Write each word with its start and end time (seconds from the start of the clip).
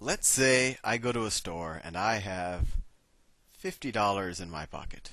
Let's 0.00 0.28
say 0.28 0.78
I 0.84 0.96
go 0.96 1.10
to 1.10 1.24
a 1.24 1.30
store 1.30 1.80
and 1.82 1.96
I 1.96 2.18
have 2.18 2.76
$50 3.62 4.40
in 4.40 4.48
my 4.48 4.64
pocket. 4.64 5.10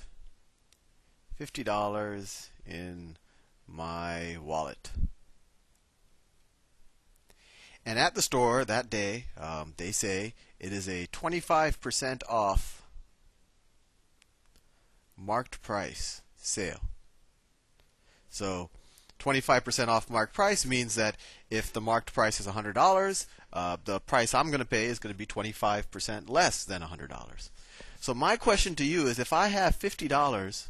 $50 1.39 2.49
in 2.67 3.17
my 3.67 4.37
wallet. 4.39 4.91
And 7.83 7.97
at 7.97 8.13
the 8.13 8.21
store 8.21 8.63
that 8.63 8.91
day, 8.91 9.25
um, 9.39 9.73
they 9.77 9.91
say 9.91 10.35
it 10.59 10.71
is 10.71 10.87
a 10.87 11.07
25% 11.07 12.21
off 12.29 12.83
marked 15.17 15.63
price 15.63 16.21
sale. 16.37 16.81
So 18.29 18.69
25% 19.19 19.87
off 19.87 20.09
marked 20.09 20.33
price 20.33 20.65
means 20.65 20.95
that 20.95 21.15
if 21.49 21.71
the 21.71 21.81
marked 21.81 22.13
price 22.13 22.39
is 22.39 22.47
$100, 22.47 23.25
uh, 23.53 23.77
the 23.83 23.99
price 23.99 24.33
I'm 24.33 24.47
going 24.47 24.59
to 24.59 24.65
pay 24.65 24.85
is 24.85 24.99
going 24.99 25.13
to 25.13 25.17
be 25.17 25.25
25% 25.25 26.29
less 26.29 26.63
than 26.63 26.81
$100. 26.81 27.49
So 27.99 28.13
my 28.13 28.35
question 28.35 28.75
to 28.75 28.85
you 28.85 29.07
is 29.07 29.17
if 29.17 29.33
I 29.33 29.47
have 29.47 29.79
$50, 29.79 30.67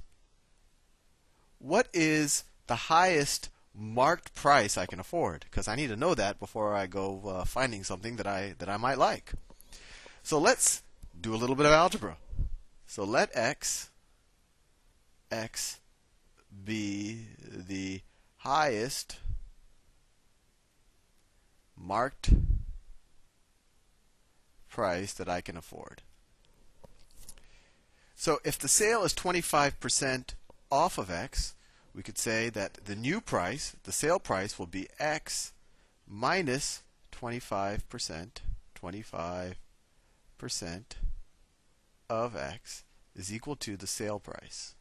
what 1.59 1.87
is 1.93 2.43
the 2.67 2.75
highest 2.75 3.49
marked 3.73 4.33
price 4.35 4.77
I 4.77 4.85
can 4.85 4.99
afford? 4.99 5.45
Because 5.49 5.67
I 5.67 5.75
need 5.75 5.87
to 5.87 5.95
know 5.95 6.15
that 6.15 6.39
before 6.39 6.73
I 6.73 6.87
go 6.87 7.21
uh, 7.25 7.43
finding 7.43 7.83
something 7.83 8.15
that 8.17 8.27
I 8.27 8.55
that 8.59 8.69
I 8.69 8.77
might 8.77 8.97
like. 8.97 9.33
So 10.23 10.39
let's 10.39 10.83
do 11.19 11.33
a 11.33 11.37
little 11.37 11.55
bit 11.55 11.65
of 11.65 11.71
algebra. 11.71 12.17
So 12.87 13.03
let 13.03 13.35
x 13.35 13.89
x 15.31 15.79
be 16.63 17.25
the 17.37 18.01
highest 18.45 19.17
marked 21.75 22.29
price 24.69 25.13
that 25.13 25.27
I 25.27 25.41
can 25.41 25.57
afford. 25.57 26.03
So 28.15 28.39
if 28.43 28.59
the 28.59 28.67
sale 28.67 29.03
is 29.03 29.15
25% 29.15 30.35
off 30.71 30.99
of 30.99 31.09
x, 31.09 31.55
we 31.95 32.03
could 32.03 32.19
say 32.19 32.49
that 32.49 32.85
the 32.85 32.95
new 32.95 33.19
price, 33.19 33.75
the 33.83 33.91
sale 33.91 34.19
price, 34.19 34.59
will 34.59 34.67
be 34.67 34.89
x 34.99 35.53
minus 36.07 36.83
25%, 37.11 37.81
25% 38.79 39.55
of 42.09 42.35
x 42.35 42.83
is 43.15 43.33
equal 43.33 43.55
to 43.55 43.75
the 43.75 43.87
sale 43.87 44.19
price. 44.19 44.75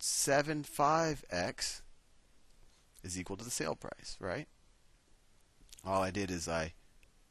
0.75x 0.02 1.80
is 3.04 3.18
equal 3.18 3.36
to 3.36 3.44
the 3.44 3.50
sale 3.50 3.76
price, 3.76 4.16
right? 4.18 4.48
All 5.86 6.02
I 6.02 6.10
did 6.10 6.30
is 6.30 6.48
I 6.48 6.72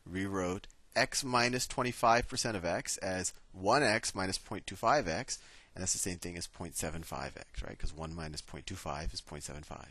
rewrote 0.06 0.68
x 0.96 1.24
minus 1.24 1.68
25% 1.68 2.56
of 2.56 2.64
x 2.66 2.98
as 2.98 3.34
1x 3.60 4.16
minus 4.16 4.38
0.25x, 4.38 5.38
and 5.76 5.82
that's 5.82 5.94
the 5.94 6.00
same 6.00 6.18
thing 6.18 6.38
as 6.38 6.48
0.75x, 6.48 7.64
right? 7.64 7.78
Because 7.78 7.94
1 7.94 8.16
minus 8.16 8.42
0.25 8.42 9.14
is 9.14 9.22
0.75. 9.22 9.86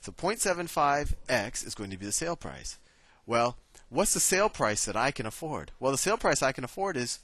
So 0.00 0.12
0.75x 0.12 1.66
is 1.66 1.74
going 1.74 1.90
to 1.90 1.96
be 1.96 2.06
the 2.06 2.12
sale 2.12 2.36
price. 2.36 2.78
Well, 3.26 3.56
what's 3.88 4.14
the 4.14 4.20
sale 4.20 4.48
price 4.48 4.84
that 4.84 4.96
I 4.96 5.10
can 5.10 5.26
afford? 5.26 5.72
Well, 5.80 5.90
the 5.90 5.98
sale 5.98 6.16
price 6.16 6.40
I 6.40 6.52
can 6.52 6.62
afford 6.62 6.96
is 6.96 7.18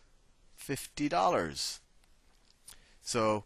$50. 0.61 1.79
So 3.05 3.45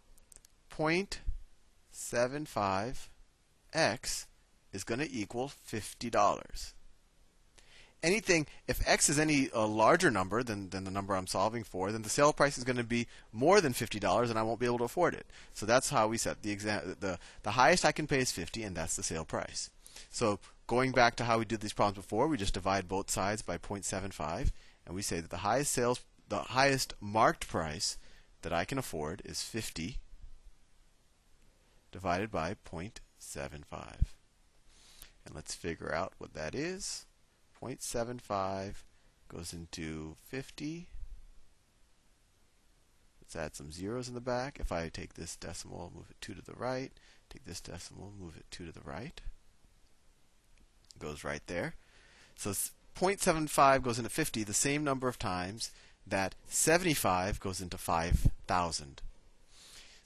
0.75x 1.96 4.26
is 4.72 4.84
going 4.84 5.00
to 5.00 5.10
equal 5.10 5.50
$50 5.68 6.72
anything 8.02 8.46
if 8.68 8.86
x 8.88 9.08
is 9.08 9.18
any 9.18 9.48
a 9.52 9.66
larger 9.66 10.10
number 10.10 10.42
than, 10.42 10.70
than 10.70 10.84
the 10.84 10.90
number 10.90 11.14
I'm 11.14 11.26
solving 11.26 11.64
for, 11.64 11.90
then 11.90 12.02
the 12.02 12.08
sale 12.08 12.32
price 12.32 12.56
is 12.56 12.64
going 12.64 12.76
to 12.76 12.84
be 12.84 13.06
more 13.32 13.60
than 13.60 13.72
fifty 13.72 13.98
dollars, 13.98 14.30
and 14.30 14.38
I 14.38 14.42
won't 14.42 14.60
be 14.60 14.66
able 14.66 14.78
to 14.78 14.84
afford 14.84 15.14
it. 15.14 15.26
So 15.52 15.66
that's 15.66 15.90
how 15.90 16.08
we 16.08 16.16
set 16.16 16.42
the 16.42 16.52
exam. 16.52 16.96
The 17.00 17.18
the 17.42 17.52
highest 17.52 17.84
I 17.84 17.92
can 17.92 18.06
pay 18.06 18.20
is 18.20 18.32
fifty, 18.32 18.62
and 18.62 18.76
that's 18.76 18.96
the 18.96 19.02
sale 19.02 19.24
price. 19.24 19.70
So 20.10 20.38
going 20.66 20.92
back 20.92 21.16
to 21.16 21.24
how 21.24 21.38
we 21.38 21.44
did 21.44 21.60
these 21.60 21.72
problems 21.72 21.96
before, 21.96 22.28
we 22.28 22.36
just 22.36 22.54
divide 22.54 22.88
both 22.88 23.10
sides 23.10 23.40
by 23.40 23.56
0.75, 23.56 24.50
and 24.84 24.94
we 24.94 25.00
say 25.00 25.20
that 25.20 25.30
the 25.30 25.38
highest 25.38 25.72
sales, 25.72 26.00
the 26.28 26.38
highest 26.38 26.92
marked 27.00 27.48
price 27.48 27.96
that 28.42 28.52
I 28.52 28.64
can 28.64 28.76
afford 28.76 29.22
is 29.24 29.42
50 29.42 29.98
divided 31.96 32.30
by 32.30 32.54
0.75. 32.70 33.62
And 35.24 35.34
let's 35.34 35.54
figure 35.54 35.94
out 35.94 36.12
what 36.18 36.34
that 36.34 36.54
is. 36.54 37.06
0.75 37.62 38.82
goes 39.34 39.54
into 39.54 40.14
50. 40.28 40.88
Let's 43.22 43.34
add 43.34 43.56
some 43.56 43.72
zeros 43.72 44.08
in 44.08 44.14
the 44.14 44.20
back. 44.20 44.58
If 44.60 44.70
I 44.70 44.90
take 44.90 45.14
this 45.14 45.36
decimal, 45.36 45.90
move 45.96 46.08
it 46.10 46.20
2 46.20 46.34
to 46.34 46.42
the 46.42 46.52
right, 46.52 46.92
take 47.30 47.46
this 47.46 47.62
decimal, 47.62 48.12
move 48.20 48.36
it 48.36 48.44
2 48.50 48.66
to 48.66 48.72
the 48.72 48.84
right. 48.84 49.18
It 50.94 50.98
goes 50.98 51.24
right 51.24 51.46
there. 51.46 51.76
So 52.36 52.50
0.75 52.50 53.82
goes 53.82 53.96
into 53.96 54.10
50 54.10 54.44
the 54.44 54.52
same 54.52 54.84
number 54.84 55.08
of 55.08 55.18
times 55.18 55.70
that 56.06 56.34
75 56.46 57.40
goes 57.40 57.62
into 57.62 57.78
5,000. 57.78 59.00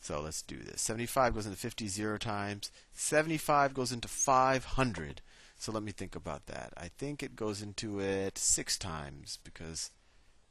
So 0.00 0.20
let's 0.20 0.42
do 0.42 0.56
this. 0.56 0.80
75 0.80 1.34
goes 1.34 1.46
into 1.46 1.58
50 1.58 1.86
zero 1.88 2.18
times. 2.18 2.72
75 2.94 3.74
goes 3.74 3.92
into 3.92 4.08
500. 4.08 5.20
So 5.58 5.72
let 5.72 5.82
me 5.82 5.92
think 5.92 6.16
about 6.16 6.46
that. 6.46 6.72
I 6.76 6.88
think 6.88 7.22
it 7.22 7.36
goes 7.36 7.60
into 7.60 8.00
it 8.00 8.38
six 8.38 8.78
times 8.78 9.38
because, 9.44 9.90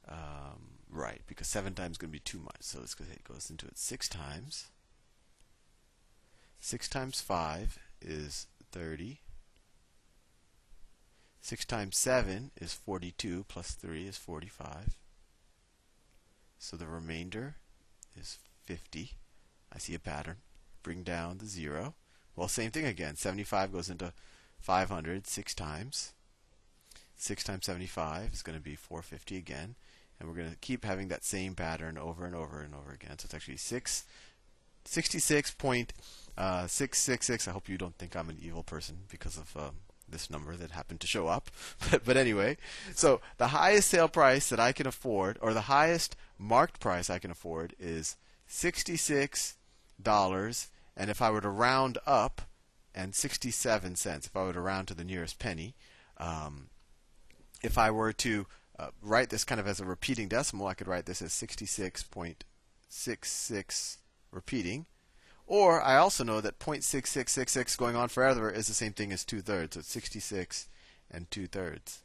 um, 0.08 0.78
right, 0.88 1.22
because 1.26 1.48
seven 1.48 1.74
times 1.74 1.94
is 1.94 1.98
going 1.98 2.10
to 2.10 2.14
be 2.14 2.20
too 2.20 2.40
much. 2.40 2.62
So 2.62 2.80
let's 2.80 2.94
go 2.94 3.06
it 3.12 3.24
goes 3.24 3.50
into 3.50 3.66
it 3.66 3.78
six 3.80 4.08
times. 4.08 4.68
Six 6.60 6.88
times 6.88 7.20
five 7.20 7.80
is 8.02 8.46
30. 8.72 9.20
6 11.42 11.66
times 11.66 11.98
7 11.98 12.52
is 12.58 12.74
42, 12.74 13.46
plus 13.48 13.72
3 13.72 14.08
is 14.08 14.18
45. 14.18 14.96
So 16.60 16.76
the 16.78 16.86
remainder 16.86 17.56
is 18.16 18.38
50. 18.66 19.14
I 19.74 19.78
see 19.78 19.94
a 19.96 20.00
pattern. 20.00 20.38
Bring 20.84 21.04
down 21.04 21.38
the 21.38 21.46
0. 21.46 21.96
Well, 22.36 22.48
same 22.48 22.72
thing 22.72 22.86
again. 22.86 23.16
75 23.16 23.72
goes 23.72 23.90
into 23.90 24.14
500 24.60 25.28
six 25.28 25.54
times. 25.54 26.14
6 27.18 27.44
times 27.44 27.66
75 27.66 28.34
is 28.34 28.42
going 28.42 28.58
to 28.58 28.64
be 28.64 28.76
450 28.76 29.38
again. 29.38 29.76
And 30.20 30.28
we're 30.28 30.36
going 30.36 30.52
to 30.52 30.58
keep 30.58 30.86
having 30.86 31.10
that 31.10 31.24
same 31.24 31.54
pattern 31.56 31.98
over 31.98 32.26
and 32.26 32.36
over 32.36 32.62
and 32.62 32.74
over 32.74 32.92
again. 32.92 33.20
So 33.20 33.26
it's 33.26 33.34
actually 33.34 33.58
6, 33.58 34.04
66.666. 34.86 35.88
Uh, 37.48 37.52
I 37.52 37.54
hope 37.54 37.70
you 37.70 37.78
don't 37.78 37.98
think 37.98 38.16
I'm 38.16 38.30
an 38.30 38.38
evil 38.42 38.64
person 38.64 39.00
because 39.10 39.38
of 39.38 39.56
um, 39.58 39.76
this 40.08 40.30
number 40.30 40.56
that 40.56 40.72
happened 40.72 41.00
to 41.02 41.08
show 41.08 41.28
up. 41.28 41.52
but, 41.92 42.04
but 42.06 42.18
anyway, 42.18 42.58
so 42.94 43.22
the 43.38 43.48
highest 43.48 43.90
sale 43.90 44.10
price 44.10 44.50
that 44.50 44.60
I 44.60 44.72
can 44.72 44.88
afford, 44.88 45.38
or 45.42 45.54
the 45.54 45.62
highest 45.62 46.16
marked 46.38 46.80
price 46.80 47.10
I 47.10 47.20
can 47.20 47.32
afford, 47.32 47.76
is 47.80 48.16
$66. 48.50 49.56
Dollars, 50.02 50.70
and 50.96 51.10
if 51.10 51.22
I 51.22 51.30
were 51.30 51.42
to 51.42 51.50
round 51.50 51.98
up, 52.06 52.44
and 52.94 53.16
67 53.16 53.96
cents 53.96 54.28
if 54.28 54.36
I 54.36 54.44
were 54.44 54.54
to 54.54 54.62
round 54.62 54.90
to 54.90 54.94
the 54.94 55.04
nearest 55.04 55.40
penny. 55.40 55.74
Um, 56.18 56.70
if 57.64 57.76
I 57.78 57.92
were 57.92 58.12
to 58.14 58.48
uh, 58.78 58.90
write 59.02 59.30
this 59.30 59.46
kind 59.46 59.62
of 59.62 59.68
as 59.68 59.80
a 59.80 59.86
repeating 59.86 60.28
decimal, 60.28 60.68
I 60.68 60.74
could 60.74 60.88
write 60.88 61.06
this 61.06 61.22
as 61.22 61.32
66.66 61.32 63.98
repeating. 64.32 64.86
Or 65.46 65.82
I 65.82 65.98
also 65.98 66.24
know 66.24 66.42
that 66.42 66.58
0.6666 66.60 67.78
going 67.78 67.96
on 67.96 68.10
forever 68.10 68.50
is 68.52 68.68
the 68.68 68.74
same 68.74 68.94
thing 68.94 69.12
as 69.12 69.24
two 69.26 69.42
thirds. 69.42 69.76
So 69.76 69.80
it's 69.80 69.90
66 69.90 70.68
and 71.10 71.32
two 71.32 71.48
thirds. 71.48 72.04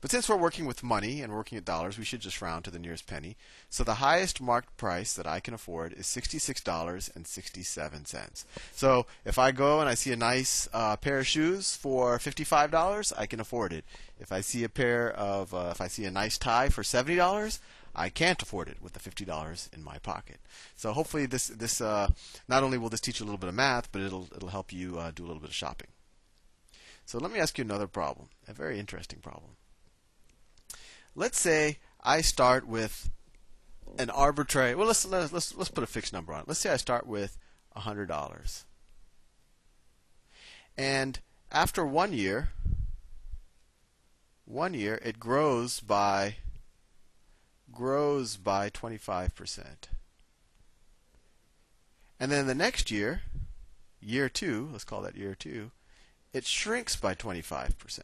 But 0.00 0.10
since 0.10 0.28
we're 0.28 0.36
working 0.36 0.66
with 0.66 0.82
money 0.82 1.22
and 1.22 1.32
working 1.32 1.56
at 1.56 1.64
dollars, 1.64 1.96
we 1.98 2.04
should 2.04 2.20
just 2.20 2.42
round 2.42 2.64
to 2.64 2.70
the 2.70 2.78
nearest 2.78 3.06
penny. 3.06 3.36
So 3.70 3.84
the 3.84 3.94
highest 3.94 4.40
marked 4.40 4.76
price 4.76 5.14
that 5.14 5.26
I 5.26 5.40
can 5.40 5.54
afford 5.54 5.92
is 5.92 6.06
$66.67. 6.06 8.44
So 8.72 9.06
if 9.24 9.38
I 9.38 9.52
go 9.52 9.80
and 9.80 9.88
I 9.88 9.94
see 9.94 10.12
a 10.12 10.16
nice 10.16 10.68
uh, 10.72 10.96
pair 10.96 11.18
of 11.18 11.26
shoes 11.26 11.76
for 11.76 12.18
$55, 12.18 13.12
I 13.16 13.26
can 13.26 13.40
afford 13.40 13.72
it. 13.72 13.84
If 14.18 14.32
I 14.32 14.40
see 14.40 14.64
a 14.64 14.68
pair 14.68 15.10
of, 15.10 15.54
uh, 15.54 15.68
if 15.70 15.80
I 15.80 15.86
see 15.88 16.04
a 16.04 16.10
nice 16.10 16.36
tie 16.38 16.68
for 16.68 16.82
$70, 16.82 17.58
I 17.94 18.08
can't 18.08 18.40
afford 18.40 18.68
it 18.68 18.78
with 18.80 18.94
the 18.94 19.00
fifty 19.00 19.26
dollars 19.26 19.68
in 19.72 19.84
my 19.84 19.98
pocket. 19.98 20.40
So 20.76 20.94
hopefully 20.94 21.26
this 21.26 21.48
this 21.48 21.78
uh, 21.80 22.08
not 22.48 22.62
only 22.62 22.78
will 22.78 22.88
this 22.88 23.02
teach 23.02 23.20
you 23.20 23.24
a 23.24 23.26
little 23.26 23.38
bit 23.38 23.50
of 23.50 23.54
math, 23.54 23.92
but 23.92 24.00
it'll 24.00 24.28
it'll 24.34 24.48
help 24.48 24.72
you 24.72 24.98
uh, 24.98 25.10
do 25.14 25.24
a 25.24 25.26
little 25.26 25.42
bit 25.42 25.50
of 25.50 25.54
shopping. 25.54 25.88
So 27.04 27.18
let 27.18 27.30
me 27.30 27.38
ask 27.38 27.58
you 27.58 27.64
another 27.64 27.86
problem, 27.86 28.28
a 28.48 28.54
very 28.54 28.78
interesting 28.78 29.18
problem. 29.18 29.56
Let's 31.14 31.38
say 31.38 31.78
I 32.02 32.20
start 32.20 32.66
with 32.66 33.10
an 33.98 34.10
arbitrary. 34.10 34.74
Well, 34.74 34.86
let's 34.86 35.04
let's 35.04 35.32
let's, 35.32 35.54
let's 35.54 35.70
put 35.70 35.84
a 35.84 35.88
fixed 35.88 36.12
number 36.12 36.32
on 36.32 36.40
it. 36.40 36.48
Let's 36.48 36.60
say 36.60 36.70
I 36.70 36.76
start 36.76 37.06
with 37.06 37.38
hundred 37.74 38.06
dollars, 38.06 38.64
and 40.76 41.20
after 41.50 41.84
one 41.84 42.12
year, 42.12 42.50
one 44.44 44.74
year 44.74 45.00
it 45.02 45.18
grows 45.18 45.80
by 45.80 46.36
grows 47.72 48.36
by 48.36 48.68
25%. 48.70 49.64
And 52.20 52.30
then 52.30 52.46
the 52.46 52.54
next 52.54 52.90
year, 52.90 53.22
year 54.00 54.28
two, 54.28 54.68
let's 54.70 54.84
call 54.84 55.00
that 55.02 55.16
year 55.16 55.34
two, 55.34 55.70
it 56.32 56.46
shrinks 56.46 56.96
by 56.96 57.14
25%. 57.14 58.00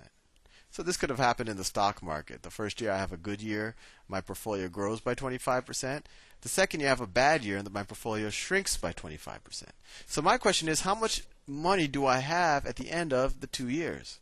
So 0.70 0.82
this 0.82 0.96
could 0.96 1.10
have 1.10 1.18
happened 1.18 1.48
in 1.48 1.56
the 1.56 1.64
stock 1.64 2.02
market. 2.02 2.42
The 2.42 2.50
first 2.50 2.80
year 2.80 2.92
I 2.92 2.98
have 2.98 3.12
a 3.12 3.16
good 3.16 3.40
year, 3.40 3.74
my 4.06 4.20
portfolio 4.20 4.68
grows 4.68 5.00
by 5.00 5.14
25%. 5.14 6.02
The 6.40 6.48
second 6.48 6.80
year 6.80 6.88
I 6.88 6.90
have 6.90 7.00
a 7.00 7.06
bad 7.06 7.42
year 7.42 7.56
and 7.56 7.72
my 7.72 7.82
portfolio 7.82 8.30
shrinks 8.30 8.76
by 8.76 8.92
25%. 8.92 9.64
So 10.06 10.22
my 10.22 10.36
question 10.36 10.68
is 10.68 10.82
how 10.82 10.94
much 10.94 11.22
money 11.46 11.88
do 11.88 12.06
I 12.06 12.18
have 12.18 12.66
at 12.66 12.76
the 12.76 12.90
end 12.90 13.12
of 13.12 13.40
the 13.40 13.46
2 13.46 13.68
years? 13.68 14.20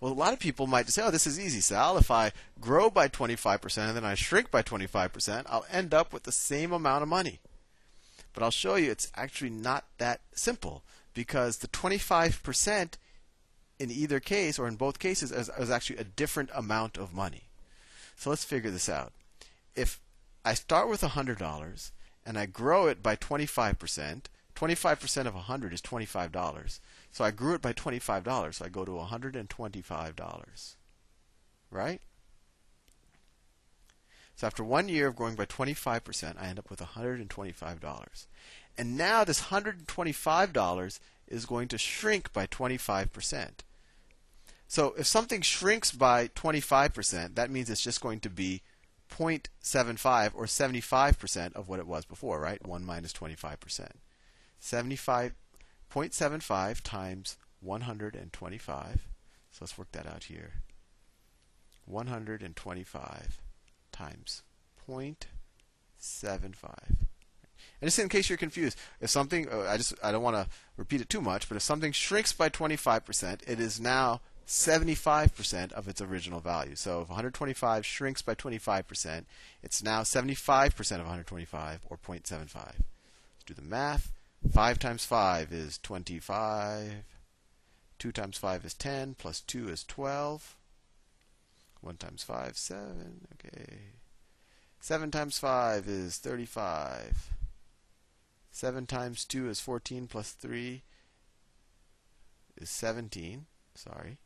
Well, 0.00 0.12
a 0.12 0.14
lot 0.14 0.32
of 0.32 0.38
people 0.38 0.66
might 0.66 0.88
say, 0.88 1.02
oh, 1.02 1.10
this 1.10 1.26
is 1.26 1.40
easy, 1.40 1.60
Sal. 1.60 1.96
If 1.96 2.10
I 2.10 2.32
grow 2.60 2.90
by 2.90 3.08
25% 3.08 3.78
and 3.78 3.96
then 3.96 4.04
I 4.04 4.14
shrink 4.14 4.50
by 4.50 4.62
25%, 4.62 5.44
I'll 5.48 5.66
end 5.70 5.94
up 5.94 6.12
with 6.12 6.24
the 6.24 6.32
same 6.32 6.72
amount 6.72 7.02
of 7.02 7.08
money. 7.08 7.40
But 8.32 8.42
I'll 8.42 8.50
show 8.50 8.74
you 8.74 8.90
it's 8.90 9.10
actually 9.14 9.50
not 9.50 9.84
that 9.98 10.20
simple 10.34 10.82
because 11.14 11.58
the 11.58 11.68
25% 11.68 12.94
in 13.78 13.90
either 13.90 14.20
case 14.20 14.58
or 14.58 14.68
in 14.68 14.76
both 14.76 14.98
cases 14.98 15.32
is, 15.32 15.70
actually 15.70 15.98
a 15.98 16.04
different 16.04 16.50
amount 16.54 16.96
of 16.96 17.12
money. 17.14 17.44
So 18.16 18.30
let's 18.30 18.44
figure 18.44 18.70
this 18.70 18.88
out. 18.88 19.12
If 19.74 20.00
I 20.44 20.54
start 20.54 20.88
with 20.88 21.00
$100 21.00 21.90
and 22.24 22.38
I 22.38 22.46
grow 22.46 22.86
it 22.86 23.02
by 23.02 23.16
25%, 23.16 24.22
25% 24.54 25.26
of 25.26 25.34
100 25.34 25.72
is 25.72 25.82
$25. 25.82 26.78
So 27.10 27.24
I 27.24 27.30
grew 27.30 27.54
it 27.54 27.62
by 27.62 27.72
$25. 27.72 28.54
So 28.54 28.64
I 28.64 28.68
go 28.68 28.84
to 28.84 28.92
$125. 28.92 30.74
Right? 31.70 32.00
So 34.36 34.46
after 34.46 34.64
one 34.64 34.88
year 34.88 35.06
of 35.06 35.16
growing 35.16 35.36
by 35.36 35.46
25%, 35.46 36.34
I 36.38 36.46
end 36.46 36.58
up 36.58 36.70
with 36.70 36.80
$125. 36.80 38.26
And 38.76 38.96
now 38.96 39.24
this 39.24 39.42
$125 39.42 40.98
is 41.28 41.46
going 41.46 41.68
to 41.68 41.78
shrink 41.78 42.32
by 42.32 42.46
25%. 42.46 43.50
So 44.66 44.94
if 44.98 45.06
something 45.06 45.42
shrinks 45.42 45.92
by 45.92 46.28
25%, 46.28 47.36
that 47.36 47.50
means 47.50 47.70
it's 47.70 47.80
just 47.82 48.00
going 48.00 48.20
to 48.20 48.30
be 48.30 48.62
0.75 49.10 50.32
or 50.34 50.46
75% 50.46 51.52
of 51.54 51.68
what 51.68 51.78
it 51.78 51.86
was 51.86 52.04
before, 52.04 52.40
right? 52.40 52.66
1 52.66 52.84
minus 52.84 53.12
25%. 53.12 53.88
75 54.58 55.34
0.75 55.94 56.80
times 56.82 57.36
125. 57.60 59.06
So 59.52 59.58
let's 59.60 59.78
work 59.78 59.92
that 59.92 60.06
out 60.06 60.24
here. 60.24 60.54
125 61.86 63.43
times 63.94 64.42
0.75. 64.88 65.24
And 67.80 67.88
just 67.88 67.98
in 67.98 68.08
case 68.08 68.28
you're 68.28 68.38
confused, 68.38 68.78
if 69.00 69.10
something, 69.10 69.48
uh, 69.48 69.66
I 69.68 69.76
just 69.76 69.94
I 70.02 70.12
don't 70.12 70.22
want 70.22 70.36
to 70.36 70.48
repeat 70.76 71.00
it 71.00 71.08
too 71.08 71.20
much, 71.20 71.48
but 71.48 71.56
if 71.56 71.62
something 71.62 71.92
shrinks 71.92 72.32
by 72.32 72.48
25%, 72.48 73.48
it 73.48 73.60
is 73.60 73.80
now 73.80 74.20
75% 74.46 75.72
of 75.72 75.88
its 75.88 76.00
original 76.00 76.40
value. 76.40 76.76
So 76.76 77.02
if 77.02 77.08
125 77.08 77.86
shrinks 77.86 78.22
by 78.22 78.34
25%, 78.34 79.24
it's 79.62 79.82
now 79.82 80.02
75% 80.02 80.78
of 80.92 81.00
125 81.00 81.80
or 81.88 81.96
0.75. 81.96 82.54
Let's 82.54 82.84
do 83.46 83.54
the 83.54 83.62
math. 83.62 84.12
5 84.52 84.78
times 84.78 85.04
5 85.04 85.52
is 85.52 85.78
25. 85.78 86.92
2 87.98 88.12
times 88.12 88.36
5 88.36 88.64
is 88.64 88.74
10. 88.74 89.14
Plus 89.14 89.40
2 89.40 89.68
is 89.68 89.84
12. 89.84 90.56
1 91.84 91.96
times 91.98 92.22
5, 92.22 92.56
7. 92.56 93.26
Okay. 93.34 93.78
7 94.80 95.10
times 95.10 95.38
5 95.38 95.86
is 95.86 96.16
35. 96.16 97.30
7 98.50 98.86
times 98.86 99.24
2 99.24 99.48
is 99.48 99.60
14 99.60 100.06
plus 100.06 100.30
3 100.32 100.82
is 102.56 102.70
17. 102.70 103.46
Sorry. 103.74 104.18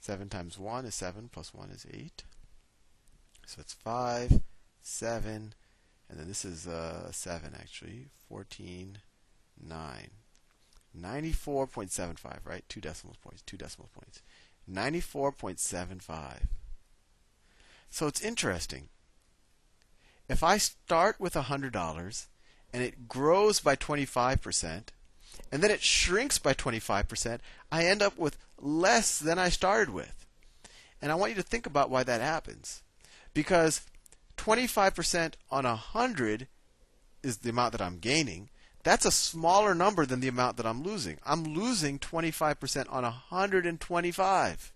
7 0.00 0.28
times 0.28 0.58
1 0.58 0.84
is 0.84 0.94
7 0.94 1.30
plus 1.32 1.54
1 1.54 1.70
is 1.70 1.86
8. 1.90 2.24
So 3.46 3.60
it's 3.60 3.72
5, 3.72 4.40
7, 4.82 5.54
and 6.10 6.18
then 6.18 6.28
this 6.28 6.44
is 6.44 6.66
uh, 6.66 7.10
7 7.10 7.54
actually. 7.58 8.08
14, 8.28 8.98
9. 9.66 10.10
94.75, 10.98 12.38
right? 12.44 12.64
Two 12.68 12.80
decimal 12.80 13.16
points, 13.22 13.42
two 13.42 13.56
decimal 13.56 13.88
points. 13.94 14.22
94.75. 14.70 16.46
So 17.90 18.06
it's 18.06 18.20
interesting. 18.20 18.88
If 20.28 20.42
I 20.42 20.58
start 20.58 21.18
with 21.18 21.34
$100 21.34 22.26
and 22.72 22.82
it 22.82 23.08
grows 23.08 23.60
by 23.60 23.76
25%, 23.76 24.82
and 25.50 25.62
then 25.62 25.70
it 25.70 25.82
shrinks 25.82 26.38
by 26.38 26.52
25%, 26.52 27.38
I 27.72 27.84
end 27.84 28.02
up 28.02 28.18
with 28.18 28.36
less 28.60 29.18
than 29.18 29.38
I 29.38 29.48
started 29.48 29.90
with. 29.90 30.26
And 31.00 31.10
I 31.10 31.14
want 31.14 31.30
you 31.30 31.36
to 31.36 31.42
think 31.42 31.64
about 31.64 31.90
why 31.90 32.02
that 32.02 32.20
happens. 32.20 32.82
Because 33.32 33.82
25% 34.36 35.34
on 35.50 35.64
100 35.64 36.48
is 37.22 37.38
the 37.38 37.50
amount 37.50 37.72
that 37.72 37.82
I'm 37.82 37.98
gaining. 37.98 38.50
That's 38.88 39.04
a 39.04 39.10
smaller 39.10 39.74
number 39.74 40.06
than 40.06 40.20
the 40.20 40.28
amount 40.28 40.56
that 40.56 40.64
I'm 40.64 40.82
losing. 40.82 41.18
I'm 41.26 41.44
losing 41.44 41.98
25% 41.98 42.90
on 42.90 43.02
125. 43.02 44.72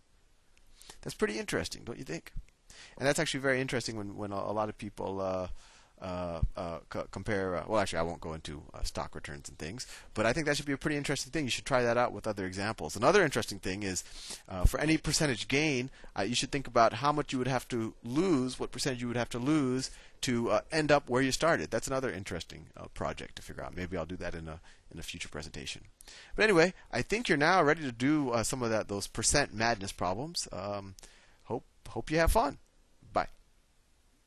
That's 1.00 1.14
pretty 1.14 1.38
interesting, 1.38 1.82
don't 1.82 1.96
you 1.96 2.04
think? 2.04 2.34
And 2.98 3.08
that's 3.08 3.18
actually 3.18 3.40
very 3.40 3.58
interesting 3.58 3.96
when, 3.96 4.14
when 4.18 4.30
a, 4.30 4.52
lot 4.52 4.68
of 4.68 4.76
people 4.76 5.22
uh, 5.22 5.48
uh, 6.02 6.40
uh, 6.56 6.78
c- 6.92 7.00
compare. 7.12 7.56
Uh, 7.56 7.64
well, 7.68 7.80
actually, 7.80 8.00
I 8.00 8.02
won't 8.02 8.20
go 8.20 8.34
into 8.34 8.62
uh, 8.74 8.82
stock 8.82 9.14
returns 9.14 9.48
and 9.48 9.56
things, 9.56 9.86
but 10.14 10.26
I 10.26 10.32
think 10.32 10.46
that 10.46 10.56
should 10.56 10.66
be 10.66 10.72
a 10.72 10.76
pretty 10.76 10.96
interesting 10.96 11.30
thing. 11.30 11.44
You 11.44 11.50
should 11.50 11.64
try 11.64 11.82
that 11.84 11.96
out 11.96 12.12
with 12.12 12.26
other 12.26 12.44
examples. 12.44 12.96
Another 12.96 13.22
interesting 13.22 13.60
thing 13.60 13.84
is 13.84 14.02
uh, 14.48 14.64
for 14.64 14.80
any 14.80 14.98
percentage 14.98 15.46
gain, 15.46 15.90
uh, 16.18 16.22
you 16.22 16.34
should 16.34 16.50
think 16.50 16.66
about 16.66 16.94
how 16.94 17.12
much 17.12 17.32
you 17.32 17.38
would 17.38 17.46
have 17.46 17.68
to 17.68 17.94
lose, 18.02 18.58
what 18.58 18.72
percentage 18.72 19.00
you 19.00 19.06
would 19.06 19.16
have 19.16 19.28
to 19.30 19.38
lose 19.38 19.90
to 20.22 20.58
end 20.70 20.92
up 20.92 21.08
where 21.08 21.22
you 21.22 21.32
started. 21.32 21.70
That's 21.70 21.88
another 21.88 22.12
interesting 22.12 22.66
project 22.94 23.36
to 23.36 23.42
figure 23.42 23.62
out. 23.62 23.76
Maybe 23.76 23.96
I'll 23.96 24.06
do 24.06 24.16
that 24.16 24.34
in 24.34 24.46
a 24.46 24.60
in 24.92 25.00
a 25.00 25.02
future 25.02 25.28
presentation. 25.28 25.82
But 26.36 26.44
anyway, 26.44 26.74
I 26.92 27.02
think 27.02 27.28
you're 27.28 27.38
now 27.38 27.60
ready 27.62 27.82
to 27.82 27.90
do 27.90 28.32
some 28.44 28.62
of 28.62 28.70
that 28.70 28.86
those 28.86 29.08
percent 29.08 29.52
madness 29.52 29.90
problems. 29.90 30.46
Um, 30.52 30.94
hope 31.44 31.64
hope 31.88 32.08
you 32.08 32.18
have 32.18 32.30
fun. 32.30 32.58